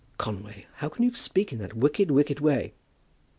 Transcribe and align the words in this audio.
"Conway, 0.17 0.65
how 0.77 0.89
can 0.89 1.03
you 1.03 1.13
speak 1.13 1.53
in 1.53 1.59
that 1.59 1.75
wicked, 1.75 2.09
wicked 2.09 2.39
way!" 2.39 2.73